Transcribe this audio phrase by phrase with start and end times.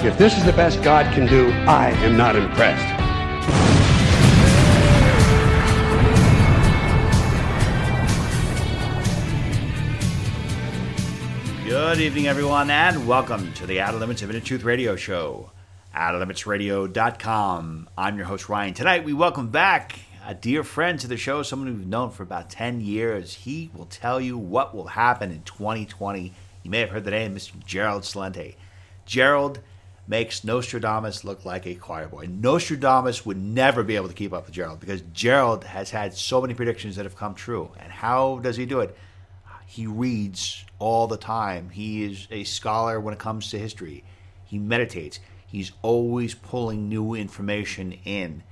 [0.00, 2.86] If this is the best God can do, I am not impressed.
[11.66, 15.50] Good evening, everyone, and welcome to the Outer Limits of Inner Truth Radio Show.
[15.96, 17.88] OuterLimitsRadio.com.
[17.98, 18.74] I'm your host, Ryan.
[18.74, 22.50] Tonight, we welcome back a dear friend to the show, someone we've known for about
[22.50, 23.34] 10 years.
[23.34, 26.32] He will tell you what will happen in 2020.
[26.62, 27.58] You may have heard the name, Mr.
[27.66, 28.54] Gerald Celente.
[29.04, 29.58] Gerald
[30.08, 32.26] makes Nostradamus look like a choir boy.
[32.30, 36.40] Nostradamus would never be able to keep up with Gerald because Gerald has had so
[36.40, 37.70] many predictions that have come true.
[37.78, 38.96] And how does he do it?
[39.66, 41.68] He reads all the time.
[41.68, 44.02] He is a scholar when it comes to history.
[44.46, 45.20] He meditates.
[45.46, 48.42] He's always pulling new information in.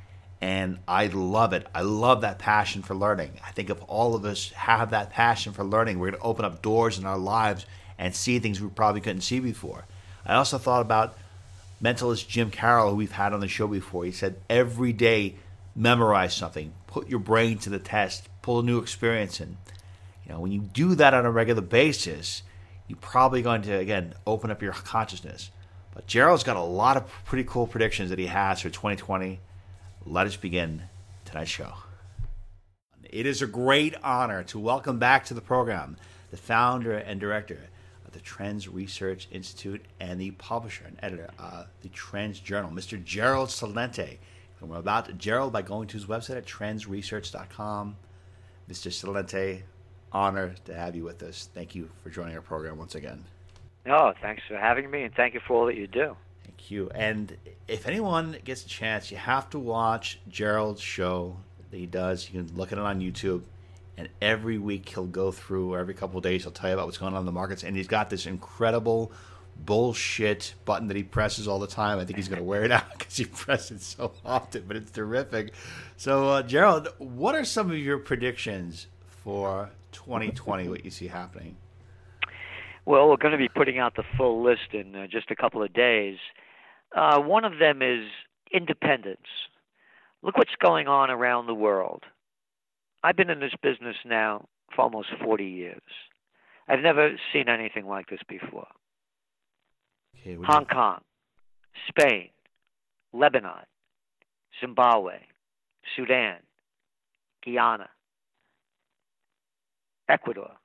[0.42, 1.66] And I love it.
[1.74, 3.40] I love that passion for learning.
[3.46, 6.44] I think if all of us have that passion for learning, we're going to open
[6.44, 7.64] up doors in our lives
[7.98, 9.86] and see things we probably couldn't see before.
[10.26, 11.16] I also thought about
[11.82, 14.04] mentalist Jim Karol, who we've had on the show before.
[14.04, 15.36] He said every day
[15.74, 19.56] memorize something, put your brain to the test, pull a new experience in.
[20.24, 22.42] You know, when you do that on a regular basis,
[22.88, 25.50] you're probably going to again open up your consciousness.
[25.94, 29.40] But Gerald's got a lot of pretty cool predictions that he has for 2020.
[30.04, 30.82] Let us begin
[31.24, 31.72] tonight's show.
[33.04, 35.96] It is a great honor to welcome back to the program
[36.30, 37.68] the founder and director
[38.16, 43.02] the Trends Research Institute and the publisher and editor of the Trends Journal, Mr.
[43.04, 44.16] Gerald Celente.
[44.58, 47.96] And we're about Gerald by going to his website at trendsresearch.com.
[48.70, 48.90] Mr.
[48.90, 49.60] Celente,
[50.12, 51.50] honor to have you with us.
[51.52, 53.22] Thank you for joining our program once again.
[53.84, 56.16] No, thanks for having me, and thank you for all that you do.
[56.42, 56.88] Thank you.
[56.94, 57.36] And
[57.68, 61.36] if anyone gets a chance, you have to watch Gerald's show
[61.70, 62.30] that he does.
[62.32, 63.42] You can look at it on YouTube.
[63.96, 66.86] And every week he'll go through, or every couple of days, he'll tell you about
[66.86, 67.64] what's going on in the markets.
[67.64, 69.12] And he's got this incredible
[69.64, 71.98] bullshit button that he presses all the time.
[71.98, 74.76] I think he's going to wear it out because he presses it so often, but
[74.76, 75.54] it's terrific.
[75.96, 81.56] So, uh, Gerald, what are some of your predictions for 2020, what you see happening?
[82.84, 85.62] Well, we're going to be putting out the full list in uh, just a couple
[85.62, 86.18] of days.
[86.94, 88.04] Uh, one of them is
[88.52, 89.26] independence.
[90.22, 92.04] Look what's going on around the world.
[93.02, 95.80] I've been in this business now for almost 40 years.
[96.68, 98.66] I've never seen anything like this before.
[100.18, 101.04] Okay, Hong you- Kong,
[101.88, 102.30] Spain,
[103.12, 103.64] Lebanon,
[104.60, 105.18] Zimbabwe,
[105.94, 106.38] Sudan,
[107.44, 107.88] Guyana,
[110.08, 110.56] Ecuador,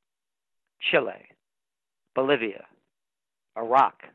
[0.80, 1.30] Chile,
[2.16, 2.66] Bolivia,
[3.58, 4.10] Iraq,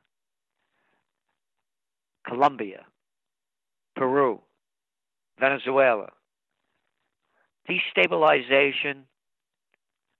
[2.26, 2.84] Colombia,
[3.94, 4.42] Peru,
[5.38, 6.10] Venezuela.
[7.68, 9.04] Destabilization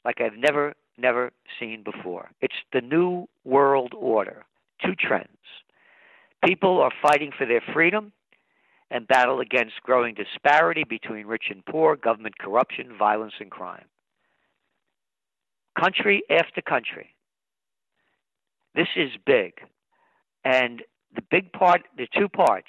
[0.05, 2.31] like I've never, never seen before.
[2.41, 4.45] It's the new world order.
[4.84, 5.29] Two trends.
[6.45, 8.12] People are fighting for their freedom
[8.91, 13.87] and battle against growing disparity between rich and poor, government corruption, violence, and crime.
[15.78, 17.11] Country after country.
[18.77, 19.55] This is big.
[20.45, 20.83] And
[21.15, 22.69] the big part, the two parts,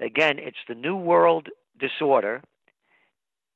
[0.00, 1.48] again, it's the New World
[1.78, 2.42] disorder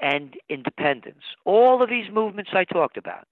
[0.02, 1.22] and independence.
[1.44, 3.26] All of these movements I talked about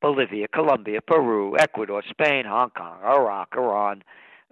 [0.00, 4.04] Bolivia, Colombia, Peru, Ecuador, Spain, Hong Kong, Iraq, Iran,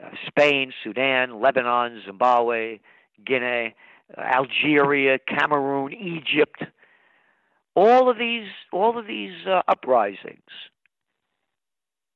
[0.03, 2.81] uh, Spain, Sudan, Lebanon, Zimbabwe,
[3.25, 3.75] Guinea,
[4.19, 6.65] uh, Algeria, Cameroon, Egypt.
[7.77, 10.43] All of these, all of these uh, uprisings.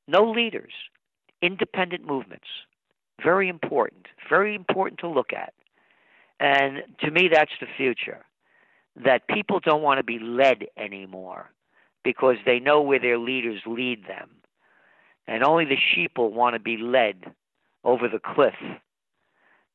[0.08, 0.72] No leaders,
[1.42, 2.46] independent movements.
[3.22, 4.06] Very important.
[4.28, 5.52] Very important to look at.
[6.40, 8.24] And to me, that's the future.
[9.04, 11.50] That people don't want to be led anymore
[12.04, 14.30] because they know where their leaders lead them.
[15.26, 17.16] And only the sheep will want to be led
[17.84, 18.54] over the cliff.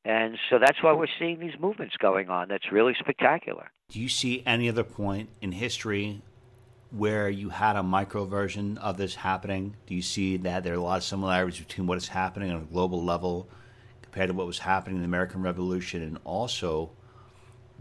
[0.04, 2.48] And so that's why we're seeing these movements going on.
[2.48, 3.70] That's really spectacular.
[3.88, 6.20] Do you see any other point in history
[6.90, 9.76] where you had a micro version of this happening?
[9.86, 12.62] Do you see that there are a lot of similarities between what is happening on
[12.62, 13.48] a global level
[14.02, 16.02] compared to what was happening in the American Revolution?
[16.02, 16.90] And also,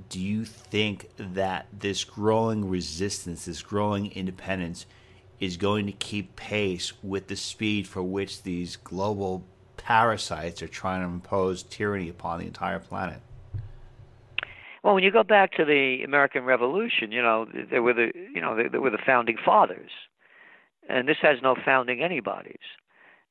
[0.09, 4.85] do you think that this growing resistance, this growing independence,
[5.39, 9.43] is going to keep pace with the speed for which these global
[9.77, 13.19] parasites are trying to impose tyranny upon the entire planet.
[14.83, 18.41] Well, when you go back to the American Revolution, you know, they were the you
[18.41, 19.91] know they, they were the founding fathers,
[20.89, 22.57] and this has no founding anybody's,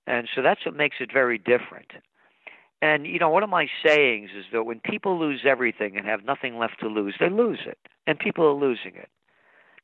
[0.07, 1.93] and so that's what makes it very different.
[2.83, 6.25] And you know, one of my sayings is that when people lose everything and have
[6.25, 9.09] nothing left to lose, they lose it, and people are losing it.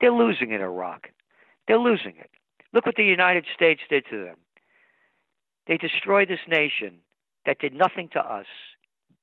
[0.00, 1.08] They're losing it in Iraq.
[1.68, 2.30] They're losing it.
[2.72, 4.36] Look what the United States did to them.
[5.68, 6.98] They destroyed this nation
[7.46, 8.46] that did nothing to us,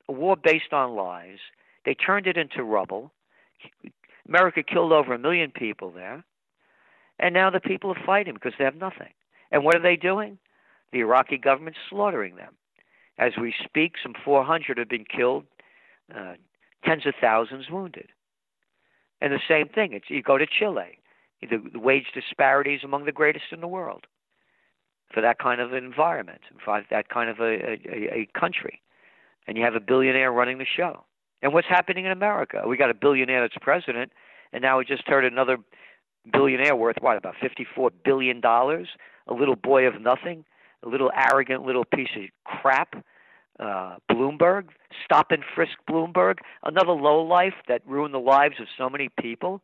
[0.07, 1.39] a war based on lies.
[1.83, 3.11] They turned it into rubble.
[4.27, 6.23] America killed over a million people there.
[7.19, 9.13] And now the people are fighting because they have nothing.
[9.51, 10.37] And what are they doing?
[10.91, 12.55] The Iraqi government's slaughtering them.
[13.17, 15.45] As we speak, some 400 have been killed,
[16.13, 16.33] uh,
[16.83, 18.09] tens of thousands wounded.
[19.21, 20.99] And the same thing, it's, you go to Chile,
[21.41, 24.05] the, the wage disparities among the greatest in the world
[25.13, 28.81] for that kind of environment, for that kind of a, a, a country.
[29.47, 31.05] And you have a billionaire running the show.
[31.41, 32.63] And what's happening in America?
[32.67, 34.11] We got a billionaire that's president,
[34.51, 35.57] and now we just heard another
[36.31, 38.87] billionaire worth what about fifty-four billion dollars?
[39.27, 40.43] A little boy of nothing,
[40.87, 43.03] little arrogant little piece of crap.
[43.57, 44.65] Uh, Bloomberg,
[45.05, 49.61] stop and frisk Bloomberg, another lowlife that ruined the lives of so many people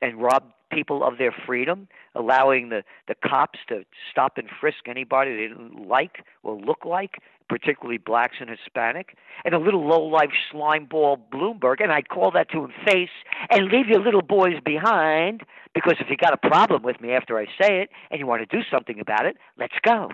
[0.00, 5.34] and robbed people of their freedom, allowing the, the cops to stop and frisk anybody
[5.34, 7.18] they didn't like or look like,
[7.48, 12.64] particularly blacks and Hispanic, and a little low-life slimeball Bloomberg, and I'd call that to
[12.64, 13.10] him face
[13.50, 15.42] and leave your little boys behind,
[15.74, 18.48] because if you got a problem with me after I say it and you want
[18.48, 20.10] to do something about it, let's go.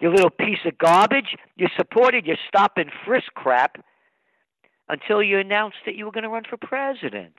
[0.00, 3.84] You little piece of garbage, you supported your stop and frisk crap
[4.88, 7.34] until you announced that you were going to run for president.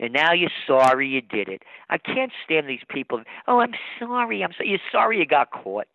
[0.00, 1.62] And now you're sorry you did it.
[1.90, 3.22] I can't stand these people.
[3.48, 4.44] Oh, I'm sorry.
[4.44, 5.88] I'm so, you're sorry you got caught.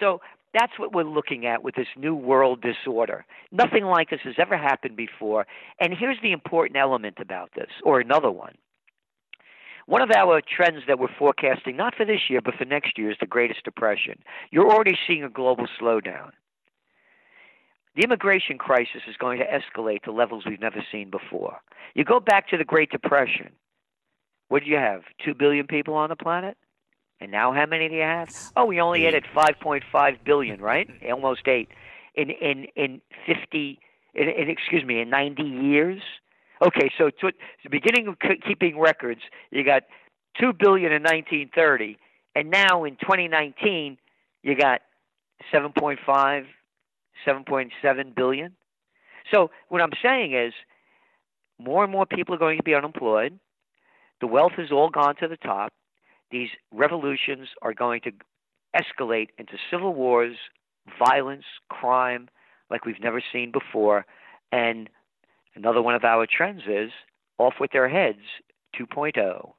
[0.00, 0.20] So
[0.52, 3.24] that's what we're looking at with this new world disorder.
[3.52, 5.46] Nothing like this has ever happened before.
[5.78, 8.56] And here's the important element about this, or another one.
[9.90, 13.10] One of our trends that we're forecasting, not for this year, but for next year,
[13.10, 14.22] is the Greatest Depression.
[14.52, 16.30] You're already seeing a global slowdown.
[17.96, 21.56] The immigration crisis is going to escalate to levels we've never seen before.
[21.94, 23.50] You go back to the Great Depression.
[24.46, 25.02] What did you have?
[25.24, 26.56] Two billion people on the planet?
[27.20, 28.28] And now how many do you have?
[28.56, 30.88] Oh, we only added 5.5 billion, right?
[31.12, 31.68] Almost 8
[32.14, 33.80] in in in 50
[34.14, 36.00] in, in excuse me, in 90 years.
[36.62, 37.32] Okay, so to
[37.64, 38.16] the beginning of
[38.46, 39.20] keeping records,
[39.50, 39.84] you got
[40.40, 41.96] 2 billion in 1930
[42.34, 43.96] and now in 2019
[44.42, 44.80] you got
[45.52, 46.44] 7.5
[47.26, 48.56] 7.7 billion.
[49.32, 50.52] So what I'm saying is
[51.58, 53.38] more and more people are going to be unemployed.
[54.20, 55.72] The wealth has all gone to the top.
[56.30, 58.12] These revolutions are going to
[58.76, 60.36] escalate into civil wars,
[60.98, 62.28] violence, crime
[62.70, 64.06] like we've never seen before.
[64.52, 64.88] And
[65.54, 66.90] another one of our trends is
[67.38, 68.18] off with their heads
[68.78, 69.52] 2.0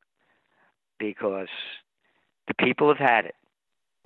[1.00, 1.48] because
[2.48, 3.36] the people have had it.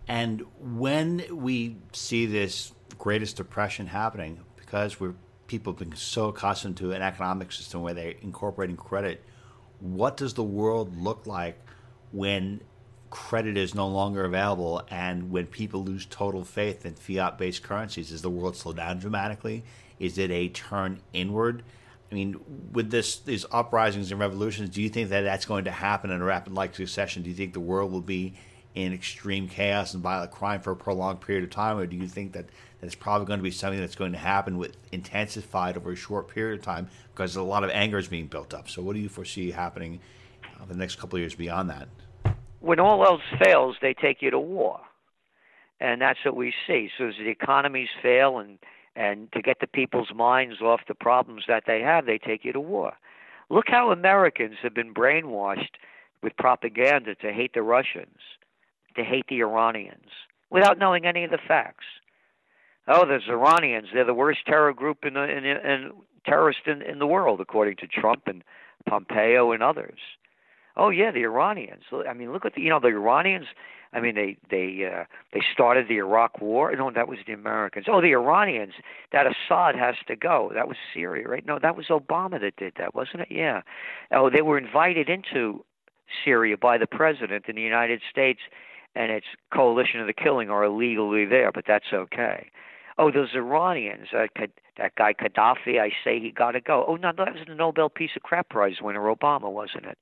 [0.08, 5.16] And when we see this greatest depression happening, because we're
[5.48, 9.24] people have been so accustomed to an economic system where they're incorporating credit,
[9.80, 11.60] what does the world look like
[12.12, 12.62] when
[13.10, 18.10] credit is no longer available and when people lose total faith in fiat based currencies?
[18.10, 19.64] Does the world slow down dramatically?
[20.00, 21.64] Is it a turn inward?
[22.12, 22.40] I mean,
[22.72, 26.22] with this these uprisings and revolutions, do you think that that's going to happen in
[26.22, 27.24] a rapid like succession?
[27.24, 28.36] Do you think the world will be
[28.76, 32.08] in extreme chaos and violent crime for a prolonged period of time, or do you
[32.08, 32.46] think that
[32.82, 36.28] that's probably going to be something that's going to happen with intensified over a short
[36.28, 38.70] period of time because a lot of anger is being built up?
[38.70, 40.02] So, what do you foresee happening
[40.44, 41.88] uh, the next couple of years beyond that?
[42.60, 44.82] When all else fails, they take you to war,
[45.80, 46.90] and that's what we see.
[46.98, 48.60] So, as the economies fail and
[48.96, 52.54] and to get the people's minds off the problems that they have, they take you
[52.54, 52.94] to war.
[53.50, 55.76] Look how Americans have been brainwashed
[56.24, 58.18] with propaganda to hate the Russians
[58.96, 60.10] to hate the Iranians
[60.50, 61.86] without knowing any of the facts.
[62.88, 63.90] Oh, there's Iranians.
[63.94, 65.92] They're the worst terror group in, in, in
[66.26, 68.44] terrorist in, in the world, according to Trump and
[68.88, 70.00] Pompeo and others.
[70.78, 71.84] Oh yeah, the Iranians.
[72.08, 73.48] I mean, look at the you know the Iranians.
[73.96, 76.76] I mean, they they uh, they started the Iraq War.
[76.76, 77.86] No, that was the Americans.
[77.90, 78.74] Oh, the Iranians.
[79.12, 80.52] That Assad has to go.
[80.54, 81.46] That was Syria, right?
[81.46, 83.30] No, that was Obama that did that, wasn't it?
[83.32, 83.62] Yeah.
[84.12, 85.64] Oh, they were invited into
[86.24, 88.42] Syria by the president in the United States
[88.96, 92.50] and its coalition of the killing are illegally there, but that's okay.
[92.98, 94.28] Oh, those Iranians, uh,
[94.78, 96.86] that guy Gaddafi, I say he got to go.
[96.88, 99.98] Oh, no, that was the Nobel Peace of Crap Prize winner, Obama, wasn't it?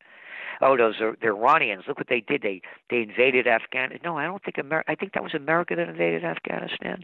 [0.61, 1.83] Oh, those are the Iranians.
[1.87, 2.41] Look what they did.
[2.41, 3.99] They they invaded Afghanistan.
[4.03, 4.91] No, I don't think America.
[4.91, 7.03] I think that was America that invaded Afghanistan.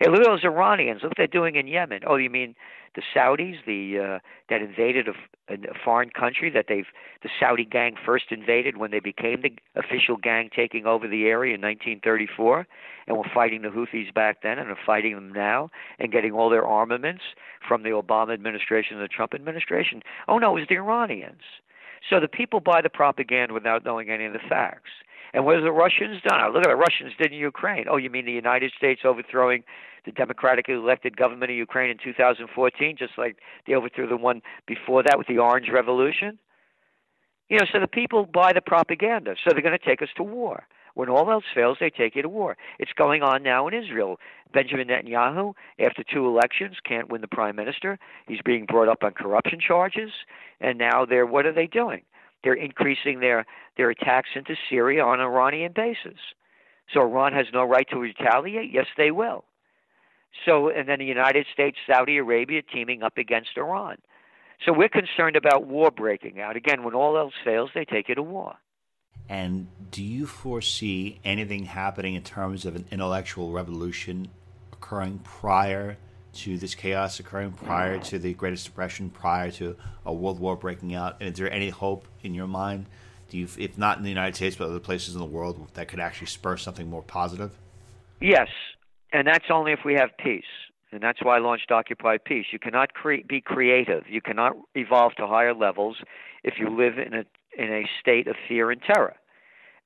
[0.00, 1.02] Hey, look at those Iranians.
[1.02, 2.00] Look what they're doing in Yemen.
[2.06, 2.54] Oh, you mean
[2.94, 4.18] the Saudis, the uh,
[4.50, 6.86] that invaded a, a foreign country that they've
[7.22, 11.54] the Saudi gang first invaded when they became the official gang taking over the area
[11.54, 12.66] in 1934,
[13.06, 16.50] and were fighting the Houthis back then and are fighting them now and getting all
[16.50, 17.22] their armaments
[17.66, 20.02] from the Obama administration and the Trump administration.
[20.28, 21.42] Oh no, it was the Iranians.
[22.10, 24.90] So the people buy the propaganda without knowing any of the facts.
[25.34, 26.40] And what have the Russians done?
[26.42, 27.86] Oh, look at the Russians did in Ukraine.
[27.88, 29.64] Oh, you mean the United States overthrowing
[30.04, 35.02] the democratically elected government of Ukraine in 2014, just like they overthrew the one before
[35.02, 36.38] that with the Orange Revolution?
[37.48, 40.22] You know, so the people buy the propaganda, so they're going to take us to
[40.22, 40.64] war.
[40.94, 42.56] When all else fails, they take you to war.
[42.78, 44.18] It's going on now in Israel.
[44.52, 47.98] Benjamin Netanyahu, after two elections, can't win the prime minister.
[48.28, 50.10] He's being brought up on corruption charges,
[50.60, 52.02] and now they're what are they doing?
[52.44, 53.46] They're increasing their
[53.76, 56.18] their attacks into Syria on Iranian bases.
[56.92, 58.70] So Iran has no right to retaliate.
[58.72, 59.44] Yes, they will.
[60.44, 63.96] So and then the United States, Saudi Arabia teaming up against Iran.
[64.64, 66.56] So we're concerned about war breaking out.
[66.56, 68.56] Again, when all else fails, they take it to war.
[69.28, 74.28] And do you foresee anything happening in terms of an intellectual revolution
[74.72, 75.96] occurring prior
[76.34, 80.94] to this chaos occurring, prior to the Greatest Depression, prior to a world war breaking
[80.94, 81.16] out?
[81.20, 82.86] And is there any hope in your mind?
[83.28, 85.88] Do you, if not in the United States, but other places in the world, that
[85.88, 87.58] could actually spur something more positive?
[88.20, 88.48] Yes,
[89.12, 90.44] and that's only if we have peace.
[90.92, 92.46] And that's why I launched Occupy Peace.
[92.52, 94.04] You cannot cre- be creative.
[94.08, 95.96] You cannot evolve to higher levels
[96.44, 97.24] if you live in a
[97.56, 99.14] in a state of fear and terror.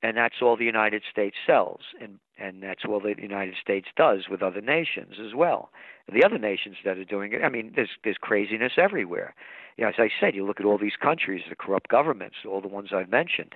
[0.03, 4.29] And that's all the United States sells, and and that's all the United States does
[4.31, 5.71] with other nations as well.
[6.13, 9.35] The other nations that are doing it, I mean, there's there's craziness everywhere.
[9.77, 12.61] You know, as I said, you look at all these countries, the corrupt governments, all
[12.61, 13.55] the ones I've mentioned,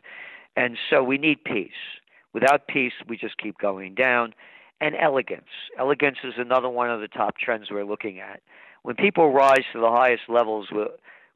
[0.57, 2.01] and so we need peace.
[2.33, 4.35] Without peace, we just keep going down
[4.81, 5.51] and elegance.
[5.79, 8.41] Elegance is another one of the top trends we're looking at.
[8.83, 10.69] When people rise to the highest levels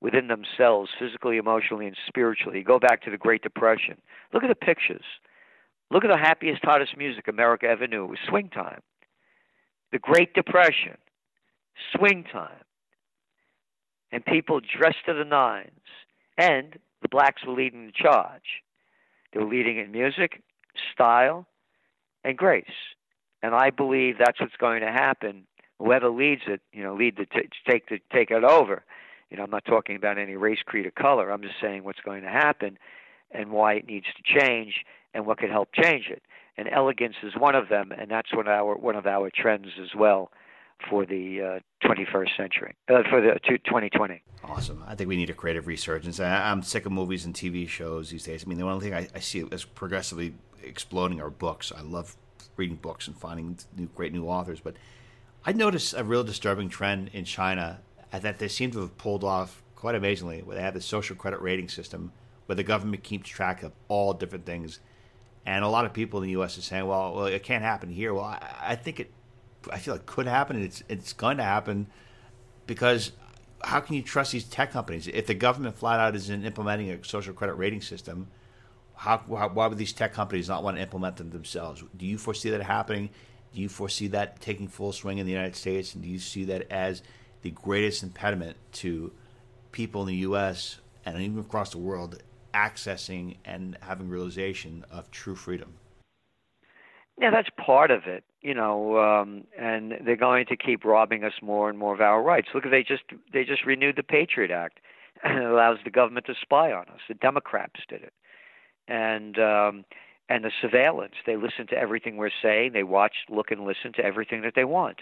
[0.05, 3.97] within themselves, physically, emotionally, and spiritually, go back to the Great Depression.
[4.35, 5.05] Look at the pictures.
[5.91, 8.05] Look at the happiest, hottest music America ever knew.
[8.05, 8.83] It was swing time.
[9.93, 10.99] The Great Depression,
[11.97, 12.51] swing time.
[14.13, 15.71] And people dressed to the nines.
[16.37, 18.63] And the blacks were leading the charge.
[19.33, 20.43] They were leading in music,
[20.93, 21.47] style,
[22.25, 22.67] and grace.
[23.43, 25.47] And I believe that's what's going to happen.
[25.79, 28.85] Whoever leads it, you know, lead the t- take the take it over.
[29.35, 31.33] You know, I'm not talking about any race, creed, or color.
[31.33, 32.79] I'm just saying what's going to happen
[33.33, 36.23] and why it needs to change and what could help change it.
[36.57, 39.71] And elegance is one of them, and that's one of our one of our trends
[39.83, 40.31] as well
[40.89, 44.23] for the uh, 21st century, uh, for the 2020.
[44.45, 44.85] Awesome.
[44.87, 46.21] I think we need a creative resurgence.
[46.21, 48.45] I, am sick of movies and TV shows these days.
[48.47, 51.73] I mean, the only thing I, I see as progressively exploding are books.
[51.77, 52.15] I love
[52.57, 54.61] reading books and finding new, great new authors.
[54.61, 54.77] But
[55.45, 57.81] I noticed a real disturbing trend in China
[58.19, 60.43] that they seem to have pulled off quite amazingly.
[60.43, 62.13] Where they have the social credit rating system,
[62.47, 64.81] where the government keeps track of all different things,
[65.47, 66.59] and a lot of people in the U.S.
[66.59, 69.11] are saying, "Well, well, it can't happen here." Well, I, I think it.
[69.71, 70.63] I feel it could happen.
[70.63, 71.87] It's it's going to happen
[72.67, 73.13] because
[73.63, 77.03] how can you trust these tech companies if the government flat out isn't implementing a
[77.05, 78.29] social credit rating system?
[78.97, 81.83] how, why would these tech companies not want to implement them themselves?
[81.97, 83.11] Do you foresee that happening?
[83.55, 85.95] Do you foresee that taking full swing in the United States?
[85.95, 87.03] And do you see that as
[87.45, 89.13] the greatest impediment to
[89.71, 90.81] people in the U.S.
[91.05, 92.21] and even across the world
[92.55, 95.75] accessing and having realization of true freedom?
[97.21, 101.35] Yeah, that's part of it, you know, um, and they're going to keep robbing us
[101.43, 102.49] more and more of our rights.
[102.55, 104.81] Look, they just they just renewed the Patriot Act,
[105.23, 107.01] and it allows the government to spy on us.
[107.07, 108.15] The Democrats did it
[108.89, 109.85] and um,
[110.29, 111.15] and the surveillance.
[111.27, 112.73] They listen to everything we're saying.
[112.73, 115.01] They watch, look, and listen to everything that they want.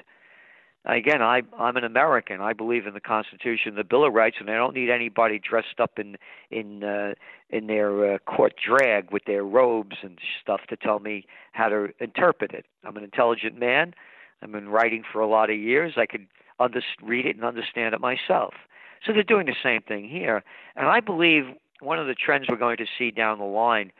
[0.84, 2.40] Again, I, I'm an American.
[2.40, 5.78] I believe in the Constitution, the Bill of Rights, and I don't need anybody dressed
[5.78, 6.16] up in
[6.50, 7.14] in uh,
[7.50, 11.88] in their uh, court drag with their robes and stuff to tell me how to
[12.00, 12.66] interpret it.
[12.84, 13.94] I'm an intelligent man.
[14.42, 15.92] I've been writing for a lot of years.
[15.96, 16.26] I could
[16.58, 18.54] under- read it and understand it myself.
[19.06, 20.42] So they're doing the same thing here,
[20.74, 21.44] and I believe
[21.78, 23.92] one of the trends we're going to see down the line,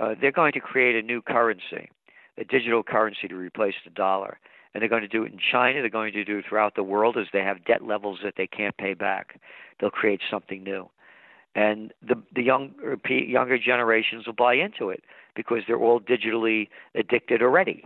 [0.00, 1.90] uh, they're going to create a new currency,
[2.38, 4.38] a digital currency to replace the dollar.
[4.74, 5.80] And they're going to do it in China.
[5.80, 8.48] They're going to do it throughout the world as they have debt levels that they
[8.48, 9.40] can't pay back.
[9.80, 10.90] They'll create something new.
[11.54, 12.74] And the, the young,
[13.08, 15.04] younger generations will buy into it
[15.36, 17.84] because they're all digitally addicted already.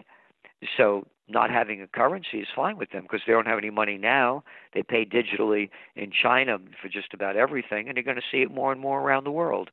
[0.77, 3.99] So not having a currency is fine with them because they don't have any money
[3.99, 4.43] now.
[4.73, 8.51] They pay digitally in China for just about everything, and they're going to see it
[8.51, 9.71] more and more around the world.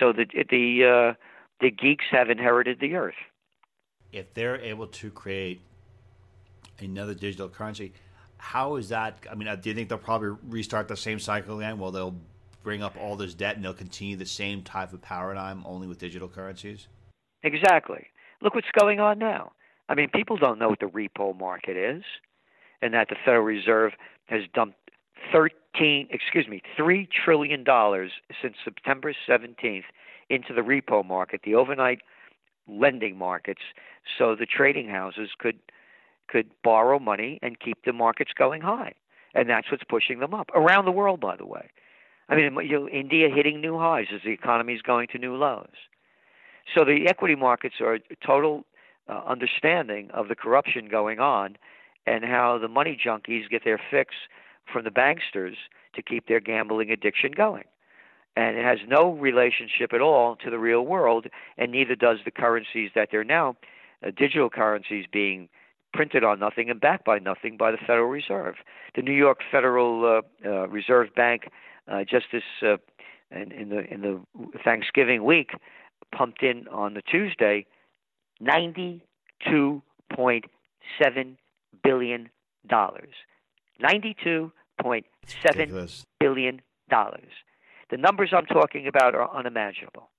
[0.00, 1.14] So the the uh,
[1.60, 3.14] the geeks have inherited the earth.
[4.12, 5.60] If they're able to create
[6.80, 7.92] another digital currency,
[8.38, 9.18] how is that?
[9.30, 11.78] I mean, uh, do you think they'll probably restart the same cycle again?
[11.78, 12.16] Well, they'll
[12.62, 15.98] bring up all this debt and they'll continue the same type of paradigm only with
[15.98, 16.88] digital currencies?
[17.42, 18.06] Exactly.
[18.42, 19.52] Look what's going on now.
[19.88, 22.02] I mean, people don't know what the repo market is,
[22.82, 23.92] and that the Federal Reserve
[24.26, 24.76] has dumped
[25.32, 27.64] 13, excuse me, $3 trillion
[28.42, 29.84] since September 17th
[30.28, 32.00] into the repo market, the overnight
[32.68, 33.62] lending markets,
[34.18, 35.58] so the trading houses could
[36.28, 38.94] could borrow money and keep the markets going high.
[39.34, 41.70] And that's what's pushing them up around the world, by the way.
[42.28, 45.34] I mean, you know, India hitting new highs as the economy is going to new
[45.34, 45.66] lows.
[46.74, 48.64] So the equity markets are a total
[49.08, 51.56] uh, understanding of the corruption going on
[52.06, 54.14] and how the money junkies get their fix
[54.70, 55.54] from the banksters
[55.94, 57.64] to keep their gambling addiction going.
[58.36, 62.30] And it has no relationship at all to the real world, and neither does the
[62.30, 63.56] currencies that they're now,
[64.06, 65.48] uh, digital currencies being
[65.98, 68.54] printed on nothing and backed by nothing by the Federal Reserve.
[68.94, 71.48] The New York Federal uh, uh, Reserve Bank
[71.90, 72.76] uh, just this uh,
[73.32, 74.20] in, in the in the
[74.62, 75.50] Thanksgiving week
[76.16, 77.66] pumped in on the Tuesday
[78.38, 79.02] ninety
[79.50, 79.82] two
[80.14, 80.44] point
[81.02, 81.36] seven
[81.82, 82.28] billion
[82.68, 83.14] dollars.
[83.80, 85.04] Ninety two point
[85.44, 85.88] seven
[86.20, 87.32] billion dollars.
[87.90, 90.10] The numbers I'm talking about are unimaginable.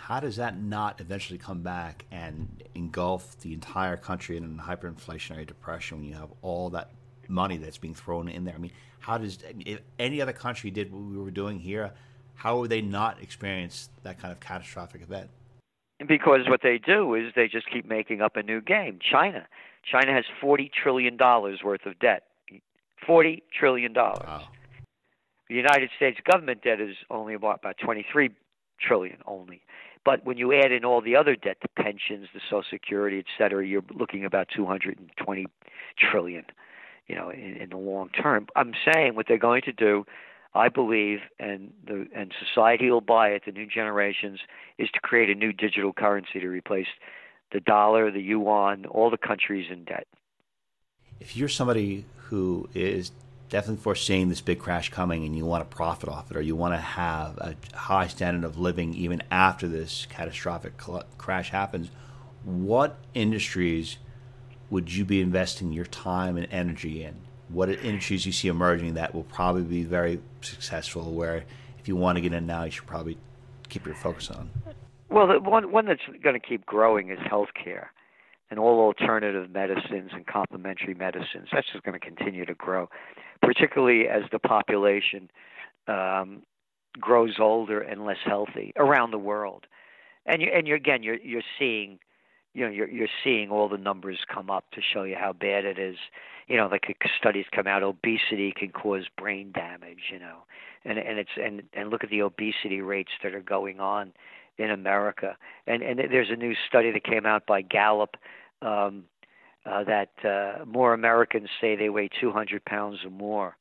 [0.00, 5.46] How does that not eventually come back and engulf the entire country in a hyperinflationary
[5.46, 6.90] depression when you have all that
[7.28, 8.54] money that's being thrown in there?
[8.54, 11.92] I mean, how does if any other country did what we were doing here,
[12.34, 15.28] how would they not experience that kind of catastrophic event?
[16.08, 18.98] Because what they do is they just keep making up a new game.
[19.02, 19.46] China,
[19.84, 22.22] China has forty trillion dollars worth of debt.
[23.06, 24.24] Forty trillion dollars.
[24.26, 24.48] Wow.
[25.50, 28.30] The United States government debt is only about, about twenty three
[28.80, 29.60] trillion only.
[30.04, 33.26] But when you add in all the other debt, the pensions, the Social Security, et
[33.36, 35.46] cetera, you're looking about 220
[35.98, 36.44] trillion.
[37.06, 38.46] You know, in, in the long term.
[38.54, 40.06] I'm saying what they're going to do,
[40.54, 43.42] I believe, and the and society will buy it.
[43.46, 44.38] The new generations
[44.78, 46.86] is to create a new digital currency to replace
[47.52, 50.06] the dollar, the yuan, all the countries in debt.
[51.18, 53.10] If you're somebody who is
[53.50, 56.56] definitely foreseeing this big crash coming and you want to profit off it or you
[56.56, 61.90] want to have a high standard of living even after this catastrophic cl- crash happens,
[62.44, 63.98] what industries
[64.70, 67.16] would you be investing your time and energy in?
[67.48, 71.44] What industries you see emerging that will probably be very successful where
[71.80, 73.18] if you want to get in now, you should probably
[73.68, 74.50] keep your focus on?
[75.08, 77.88] Well, the one, one that's going to keep growing is healthcare
[78.50, 81.48] and all alternative medicines and complementary medicines.
[81.52, 82.88] That's just going to continue to grow
[83.42, 85.30] particularly as the population
[85.88, 86.42] um,
[86.98, 89.66] grows older and less healthy around the world.
[90.26, 91.98] And you and you again you're you're seeing
[92.52, 95.64] you know you're you're seeing all the numbers come up to show you how bad
[95.64, 95.96] it is.
[96.46, 96.84] You know, like
[97.18, 100.10] studies come out, obesity can cause brain damage.
[100.12, 100.38] You know,
[100.84, 104.12] and and it's and and look at the obesity rates that are going on
[104.58, 105.36] in America.
[105.66, 108.16] And and there's a new study that came out by Gallup
[108.62, 109.04] um,
[109.66, 113.56] uh, that uh, more Americans say they weigh 200 pounds or more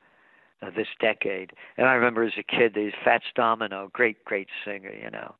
[0.61, 1.51] uh, this decade.
[1.77, 5.35] And I remember as a kid, these Fats Domino, great, great singer, you know,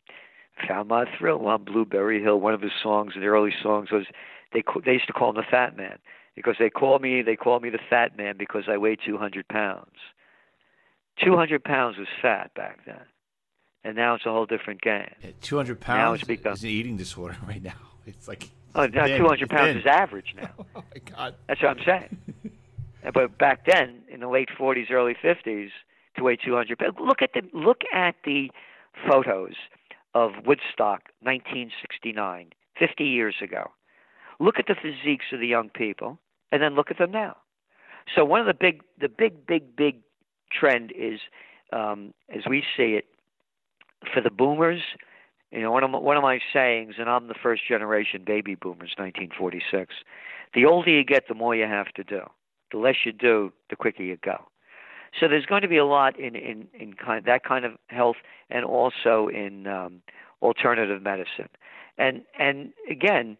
[0.68, 2.40] found my thrill on Blueberry Hill.
[2.40, 4.06] One of his songs, the early songs, was
[4.54, 5.98] they they used to call him the Fat Man
[6.36, 9.96] because they call me they call me the Fat Man because I weigh 200 pounds.
[11.24, 13.02] 200 pounds was fat back then,
[13.84, 15.14] and now it's a whole different game.
[15.22, 17.74] Yeah, 200 pounds now it's become, is an eating disorder right now.
[18.06, 20.52] It's like Oh, now 200 pounds is average now.
[20.76, 21.36] oh my God.
[21.48, 22.18] That's what I'm saying.
[23.14, 25.70] but back then, in the late 40s, early 50s,
[26.18, 26.96] to weigh 200 pounds.
[27.00, 28.52] Look at the look at the
[29.10, 29.56] photos
[30.14, 33.72] of Woodstock, 1969, 50 years ago.
[34.40, 36.20] Look at the physiques of the young people,
[36.52, 37.38] and then look at them now.
[38.16, 39.98] So one of the big, the big, big, big
[40.52, 41.20] trend is,
[41.72, 43.06] um, as we see it,
[44.14, 44.82] for the boomers
[45.52, 48.56] you know, one of my, one of my sayings, and I'm the first generation baby
[48.56, 49.96] boomers, 1946.
[50.54, 52.22] The older you get, the more you have to do.
[52.72, 54.46] The less you do, the quicker you go.
[55.20, 58.18] So there's going to be a lot in in in kind that kind of health,
[58.52, 60.02] and also in um,
[60.42, 61.50] alternative medicine.
[61.98, 63.38] And and again,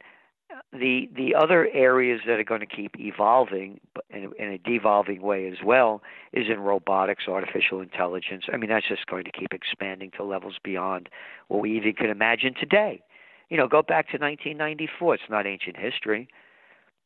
[0.72, 5.48] the the other areas that are going to keep evolving in, in a devolving way
[5.48, 6.02] as well
[6.34, 8.46] is in robotics, artificial intelligence.
[8.52, 11.10] I mean, that's just going to keep expanding to levels beyond
[11.48, 13.02] what we even could imagine today.
[13.50, 15.16] You know, go back to 1994.
[15.16, 16.28] It's not ancient history.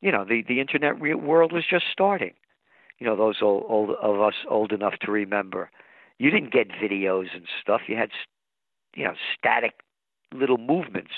[0.00, 2.34] You know, the the internet world was just starting.
[2.98, 5.70] You know, those old, old of us old enough to remember.
[6.18, 7.82] You didn't get videos and stuff.
[7.88, 8.10] You had
[8.94, 9.74] you know static
[10.32, 11.12] little movements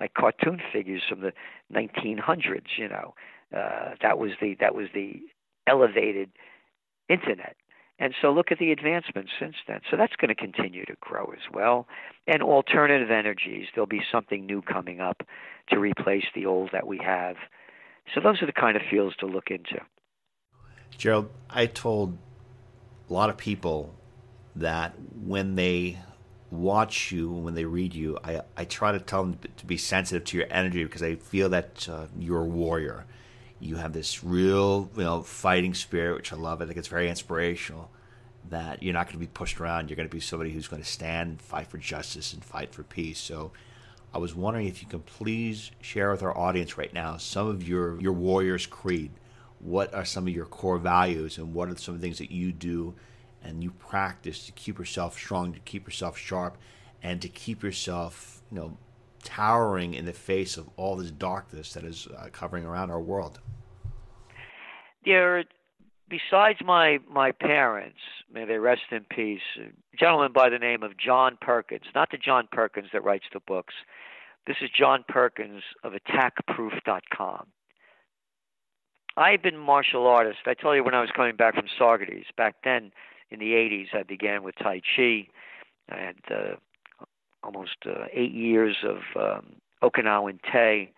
[0.00, 1.32] like cartoon figures from the
[1.72, 2.76] 1900s.
[2.76, 3.14] You know,
[3.56, 5.20] uh, that was the that was the
[5.66, 6.30] elevated
[7.08, 7.56] internet.
[8.00, 9.80] And so look at the advancements since then.
[9.90, 11.88] So that's going to continue to grow as well.
[12.28, 15.22] And alternative energies, there'll be something new coming up
[15.70, 17.36] to replace the old that we have.
[18.14, 19.80] So those are the kind of fields to look into.
[20.96, 22.18] Gerald, I told
[23.10, 23.94] a lot of people
[24.56, 25.98] that when they
[26.50, 30.24] watch you, when they read you, I, I try to tell them to be sensitive
[30.26, 33.04] to your energy because I feel that uh, you're a warrior.
[33.60, 36.62] You have this real, you know, fighting spirit, which I love.
[36.62, 37.90] I think it's very inspirational.
[38.50, 39.90] That you're not going to be pushed around.
[39.90, 42.82] You're going to be somebody who's going to stand, fight for justice, and fight for
[42.82, 43.18] peace.
[43.18, 43.52] So,
[44.14, 47.68] I was wondering if you can please share with our audience right now some of
[47.68, 49.10] your your warrior's creed.
[49.58, 52.30] What are some of your core values, and what are some of the things that
[52.30, 52.94] you do
[53.42, 56.56] and you practice to keep yourself strong, to keep yourself sharp,
[57.02, 58.76] and to keep yourself, you know,
[59.22, 63.40] towering in the face of all this darkness that is uh, covering around our world?
[65.04, 65.44] There,
[66.08, 67.98] besides my my parents,
[68.32, 72.18] may they rest in peace, a gentleman by the name of John Perkins, not the
[72.18, 73.74] John Perkins that writes the books.
[74.46, 77.48] This is John Perkins of AttackProof.com.
[79.16, 80.38] I've been martial artist.
[80.46, 82.24] I told you when I was coming back from Saugerties.
[82.36, 82.92] Back then,
[83.30, 85.28] in the 80s, I began with Tai Chi.
[85.90, 86.56] I had uh,
[87.42, 90.92] almost uh, eight years of um, Okinawan Te.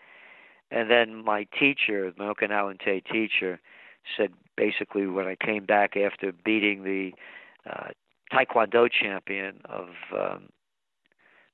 [0.70, 3.60] And then my teacher, my Okinawan Te teacher,
[4.16, 7.12] said basically when I came back after beating the
[7.68, 7.88] uh,
[8.32, 10.48] Taekwondo champion of um,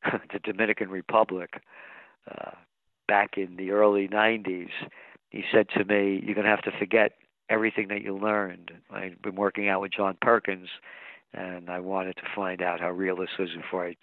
[0.33, 1.63] the Dominican Republic
[2.31, 2.53] uh,
[3.09, 4.71] back in the early 90s,
[5.31, 7.13] he said to me, You're going to have to forget
[7.49, 8.73] everything that you learned.
[8.91, 10.69] I'd been working out with John Perkins,
[11.33, 13.97] and I wanted to find out how real this was before I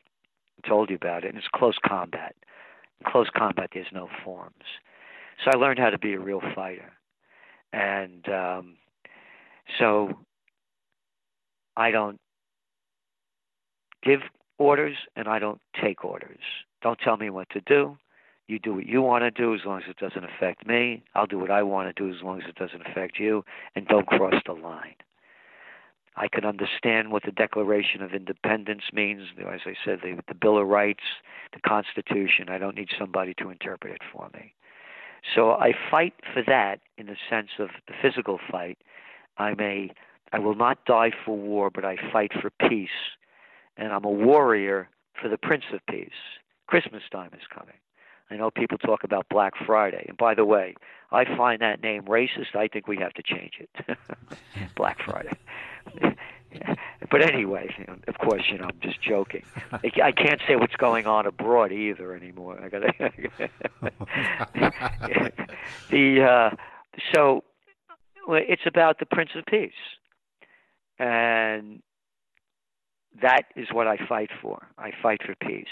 [0.68, 1.30] told you about it.
[1.30, 2.36] And it's close combat.
[3.00, 4.54] In close combat, there's no forms.
[5.44, 6.92] So I learned how to be a real fighter.
[7.74, 8.76] And um,
[9.80, 10.14] so
[11.76, 12.20] I don't
[14.04, 14.20] give
[14.60, 16.40] orders and I don't take orders.
[16.82, 17.98] Don't tell me what to do.
[18.48, 21.04] You do what you want to do as long as it doesn't affect me.
[21.16, 23.46] I'll do what I want to do as long as it doesn't affect you.
[23.76, 24.96] And don't cross the line.
[26.16, 29.30] I can understand what the Declaration of Independence means.
[29.40, 31.04] As I said, the, the Bill of Rights,
[31.54, 32.50] the Constitution.
[32.50, 34.54] I don't need somebody to interpret it for me.
[35.34, 38.78] So I fight for that in the sense of the physical fight.
[39.38, 39.92] I may,
[40.32, 42.90] I will not die for war, but I fight for peace,
[43.78, 46.10] and I'm a warrior for the Prince of Peace.
[46.68, 47.76] Christmas time is coming.
[48.34, 50.06] I know people talk about Black Friday.
[50.08, 50.74] And by the way,
[51.12, 52.56] I find that name racist.
[52.56, 53.70] I think we have to change it.
[54.76, 55.38] Black Friday.
[57.12, 57.70] but anyway,
[58.08, 59.44] of course, you know, I'm just joking.
[59.72, 62.60] I can't say what's going on abroad either anymore.
[62.60, 62.92] I gotta
[65.92, 66.50] the uh,
[67.14, 67.44] so
[68.30, 69.74] it's about the Prince of Peace,
[70.98, 71.84] and
[73.22, 74.70] that is what I fight for.
[74.78, 75.68] I fight for peace.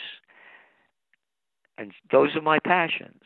[1.81, 3.23] And those are my passions.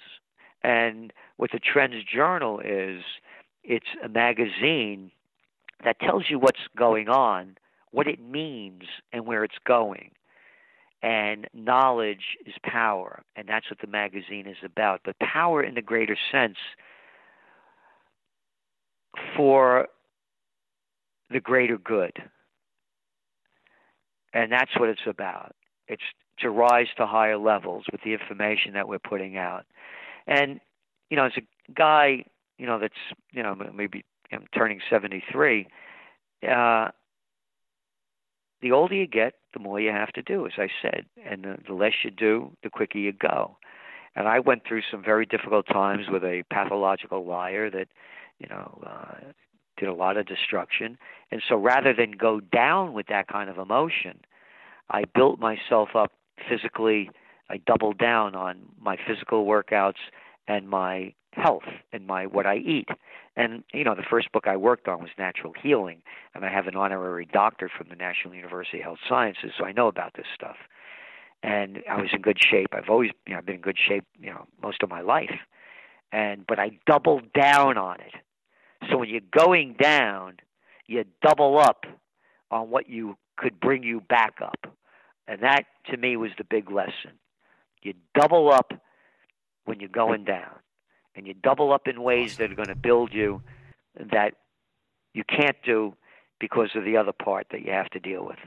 [0.63, 3.01] And what the Trends Journal is,
[3.65, 5.11] it's a magazine
[5.83, 7.57] that tells you what's going on,
[7.91, 10.11] what it means, and where it's going.
[11.03, 15.01] And knowledge is power, and that's what the magazine is about.
[15.03, 16.57] But power in the greater sense
[19.35, 19.89] for
[21.29, 22.13] the greater good.
[24.33, 25.55] And that's what it's about.
[25.89, 26.01] It's
[26.39, 29.65] to rise to higher levels with the information that we're putting out.
[30.27, 30.59] And
[31.09, 32.25] you know, as a guy,
[32.57, 32.93] you know, that's
[33.31, 35.67] you know maybe I'm turning 73.
[36.47, 36.89] Uh,
[38.61, 41.57] the older you get, the more you have to do, as I said, and the,
[41.67, 43.57] the less you do, the quicker you go.
[44.15, 47.87] And I went through some very difficult times with a pathological liar that,
[48.39, 49.31] you know, uh,
[49.77, 50.97] did a lot of destruction.
[51.31, 54.19] And so rather than go down with that kind of emotion,
[54.89, 56.13] I built myself up
[56.49, 57.09] physically.
[57.49, 59.99] I doubled down on my physical workouts
[60.47, 62.87] and my health and my what I eat.
[63.35, 66.01] And you know, the first book I worked on was natural healing,
[66.33, 69.73] and I have an honorary doctor from the National University of Health Sciences, so I
[69.73, 70.55] know about this stuff.
[71.43, 72.69] And I was in good shape.
[72.71, 75.35] I've always, you know, I've been in good shape, you know, most of my life.
[76.11, 78.13] And but I doubled down on it.
[78.89, 80.37] So when you're going down,
[80.87, 81.85] you double up
[82.51, 84.67] on what you could bring you back up.
[85.27, 87.19] And that, to me, was the big lesson.
[87.81, 88.73] You double up
[89.65, 90.55] when you're going down,
[91.15, 93.41] and you double up in ways that are going to build you
[94.11, 94.33] that
[95.13, 95.95] you can't do
[96.39, 98.37] because of the other part that you have to deal with.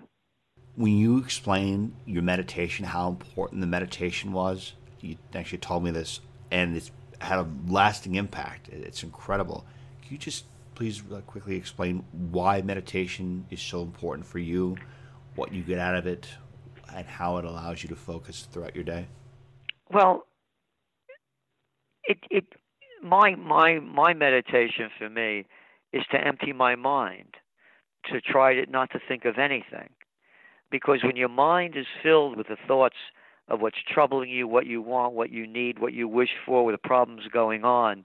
[0.79, 6.21] when you explained your meditation, how important the meditation was, you actually told me this,
[6.53, 8.69] and it's had a lasting impact.
[8.69, 9.67] It's incredible.
[10.03, 10.45] Can you just
[10.77, 14.77] please quickly explain why meditation is so important for you,
[15.35, 16.29] what you get out of it,
[16.95, 19.07] and how it allows you to focus throughout your day?
[19.91, 20.27] Well,
[22.05, 22.45] it it
[23.03, 25.47] my my my meditation for me
[25.93, 27.35] is to empty my mind,
[28.11, 29.91] to try to not to think of anything,
[30.71, 32.97] because when your mind is filled with the thoughts
[33.49, 36.75] of what's troubling you, what you want, what you need, what you wish for, with
[36.75, 38.05] the problems going on,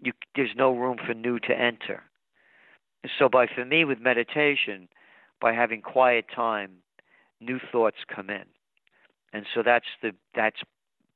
[0.00, 2.02] you, there's no room for new to enter.
[3.18, 4.88] So, by for me with meditation,
[5.40, 6.81] by having quiet time,
[7.42, 8.44] new thoughts come in,
[9.32, 10.60] and so that's the that's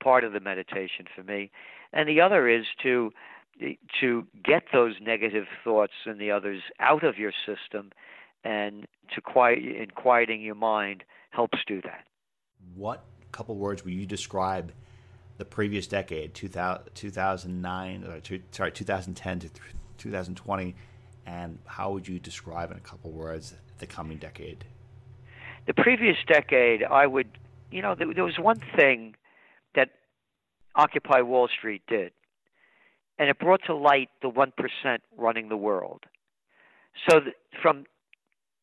[0.02, 1.50] part of the meditation for me.
[1.92, 3.12] And the other is to
[4.00, 7.90] to get those negative thoughts and the others out of your system,
[8.44, 12.04] and to quiet and quieting your mind helps do that.
[12.74, 13.04] What
[13.36, 14.72] couple words will you describe
[15.36, 19.50] the previous decade, 2000, 2009, or two, sorry, 2010 to
[19.98, 20.74] 2020,
[21.26, 24.64] and how would you describe in a couple words the coming decade?
[25.66, 27.28] The previous decade, I would,
[27.70, 29.14] you know, there, there was one thing
[29.74, 29.90] that
[30.74, 32.12] Occupy Wall Street did,
[33.18, 34.52] and it brought to light the 1%
[35.16, 36.04] running the world.
[37.08, 37.84] So, the, from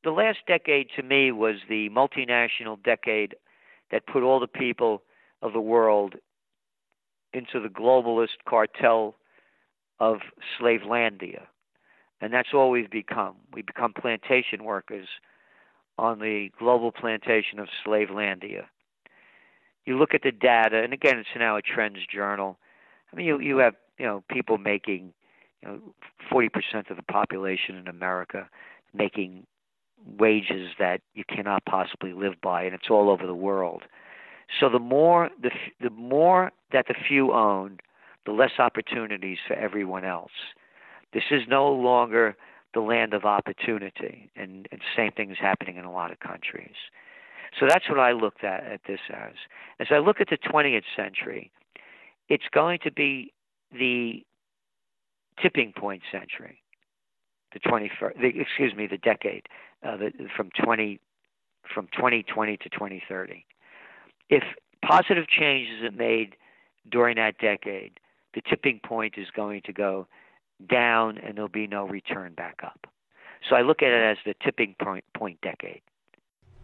[0.04, 3.36] the last decade to me was the multinational decade
[3.92, 5.04] that put all the people
[5.42, 6.16] of the world
[7.34, 9.16] into the globalist cartel
[10.00, 10.20] of
[10.60, 11.44] Slavelandia.
[12.22, 13.36] And that's all we've become.
[13.54, 15.08] We become plantation workers
[15.98, 18.66] on the global plantation of Slavelandia.
[19.86, 22.58] You look at the data, and again, it's now a trends journal.
[23.12, 25.14] I mean, you you have you know people making
[25.62, 25.80] you know
[26.30, 28.50] forty percent of the population in America
[28.94, 29.46] making
[30.20, 33.84] wages that you cannot possibly live by, and it's all over the world.
[34.60, 35.52] So the more the
[35.82, 37.78] the more that the few own,
[38.26, 40.32] the less opportunities for everyone else.
[41.14, 42.36] This is no longer
[42.74, 46.76] the land of opportunity, and, and same thing is happening in a lot of countries.
[47.60, 49.34] So that's what I looked at at this as.
[49.80, 51.52] As I look at the 20th century,
[52.30, 53.32] it's going to be
[53.72, 54.24] the
[55.42, 56.60] tipping point century
[57.54, 59.44] the 21st, the, excuse me, the decade
[59.84, 61.00] uh, the, from 20
[61.74, 63.46] from 2020 to 2030.
[64.30, 64.44] If
[64.86, 66.36] positive change isn't made
[66.92, 68.00] during that decade,
[68.34, 70.08] the tipping point is going to go
[70.70, 72.88] down and there'll be no return back up.
[73.50, 75.82] So I look at it as the tipping point, point decade.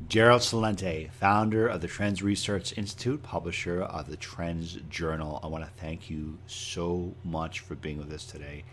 [0.08, 5.42] Gerald Celente, founder of the Trends Research Institute, publisher of the Trends Journal.
[5.44, 8.64] I want to thank you so much for being with us today.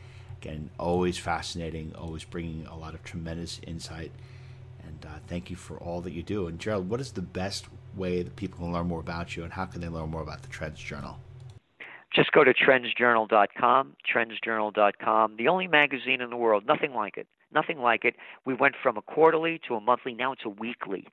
[0.40, 4.12] Again, always fascinating, always bringing a lot of tremendous insight.
[4.84, 6.46] And uh, thank you for all that you do.
[6.46, 9.52] And Gerald, what is the best way that people can learn more about you, and
[9.52, 11.18] how can they learn more about the Trends Journal?
[12.16, 17.26] Just go to trendsjournal.com, trendsjournal.com, the only magazine in the world, nothing like it.
[17.52, 18.16] Nothing like it.
[18.46, 21.06] We went from a quarterly to a monthly, now it's a weekly.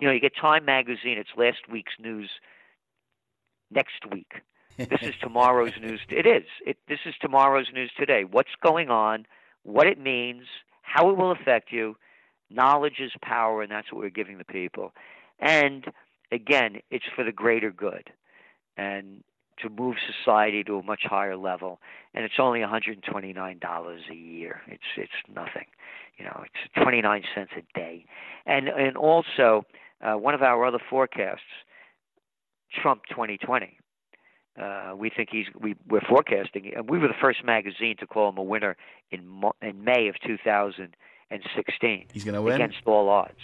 [0.00, 2.30] You know, you get Time magazine, it's last week's news
[3.70, 4.32] next week.
[4.78, 6.00] this is tomorrow's news.
[6.08, 6.48] It is.
[6.64, 8.24] It, this is tomorrow's news today.
[8.24, 9.26] What's going on,
[9.62, 10.44] what it means,
[10.80, 11.96] how it will affect you.
[12.48, 14.92] Knowledge is power, and that's what we're giving the people.
[15.38, 15.84] And
[16.32, 18.10] again, it's for the greater good
[18.78, 19.22] and
[19.62, 21.80] to move society to a much higher level.
[22.14, 24.60] And it's only $129 a year.
[24.66, 25.66] It's it's nothing,
[26.18, 26.44] you know.
[26.44, 28.06] It's 29 cents a day.
[28.46, 29.64] And and also
[30.00, 31.40] uh, one of our other forecasts,
[32.82, 33.78] Trump 2020.
[34.60, 38.30] Uh, we think he's we we're forecasting, and we were the first magazine to call
[38.30, 38.76] him a winner
[39.10, 42.06] in in May of 2016.
[42.10, 43.34] He's going to win against all odds.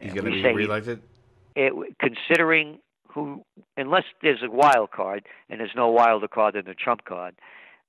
[0.00, 1.02] He's going to be reelected.
[1.54, 2.78] It, considering
[3.12, 3.44] who,
[3.76, 7.34] unless there's a wild card, and there's no wilder card than the Trump card.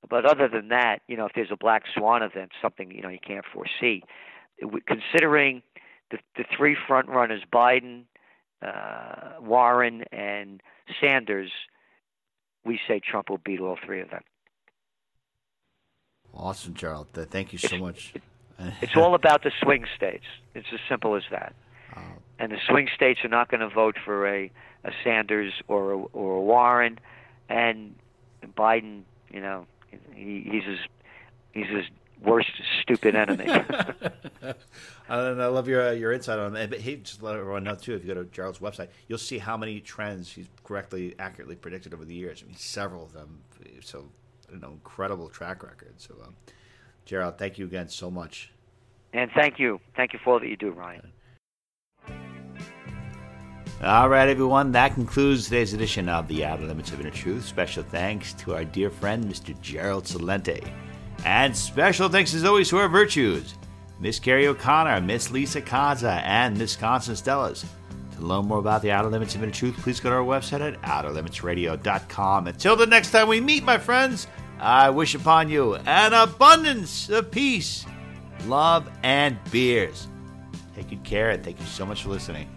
[0.10, 3.10] But other than that, you know, if there's a black swan event, something you know
[3.10, 4.04] you can't foresee.
[4.86, 5.62] Considering
[6.12, 8.04] the the three front runners, Biden,
[8.62, 10.62] uh, Warren, and
[11.00, 11.52] Sanders,
[12.66, 14.24] we say Trump will beat all three of them.
[16.34, 17.08] Awesome, Gerald.
[17.14, 18.14] Thank you so it's, much.
[18.82, 20.26] it's all about the swing states.
[20.56, 21.54] It's as simple as that.
[21.96, 22.02] Uh,
[22.40, 24.52] and the swing states are not going to vote for a,
[24.84, 27.00] a Sanders or a, or a Warren,
[27.50, 27.96] and
[28.58, 29.04] Biden.
[29.32, 29.66] You know,
[30.14, 30.80] he, he's his
[31.52, 31.86] he's his
[32.24, 32.50] worst
[32.82, 33.46] stupid enemy.
[34.42, 36.70] and I love your uh, your insight on that.
[36.70, 37.96] But hey, just let everyone know too.
[37.96, 41.94] If you go to Gerald's website, you'll see how many trends he's correctly, accurately predicted
[41.94, 42.44] over the years.
[42.44, 43.42] I mean, several of them.
[43.82, 44.06] So,
[44.52, 45.94] you know, incredible track record.
[45.98, 46.36] So, um,
[47.06, 48.52] Gerald, thank you again so much.
[49.14, 51.12] And thank you, thank you for all that you do, Ryan.
[53.84, 57.44] All right, everyone, that concludes today's edition of the Outer Limits of Inner Truth.
[57.44, 59.60] Special thanks to our dear friend, Mr.
[59.60, 60.66] Gerald Celente.
[61.26, 63.56] And special thanks, as always, to our virtues,
[64.00, 67.66] Miss Carrie O'Connor, Miss Lisa Kaza, and Miss Constance Stellas.
[68.16, 70.62] To learn more about the Outer Limits of Inner Truth, please go to our website
[70.62, 72.48] at outerlimitsradio.com.
[72.48, 74.28] Until the next time we meet, my friends,
[74.60, 77.86] I wish upon you an abundance of peace,
[78.46, 80.08] love, and beers.
[80.74, 82.48] Take good care, and thank you so much for listening.